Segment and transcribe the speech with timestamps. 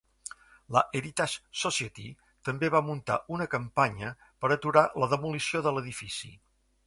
[0.75, 2.05] La Heritage Society
[2.49, 4.11] també va muntar una campanya
[4.45, 6.33] per aturar la demolició de l'edifici.